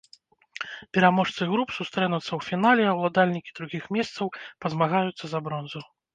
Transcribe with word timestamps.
Пераможцы 0.97 1.41
груп 1.51 1.69
сустрэнуцца 1.79 2.25
ў 2.37 2.41
фінале, 2.47 2.83
а 2.93 2.97
ўладальнікі 3.01 3.55
другіх 3.61 3.83
месцаў 3.99 4.35
пазмагаюцца 4.67 5.25
за 5.37 5.45
бронзу. 5.51 5.79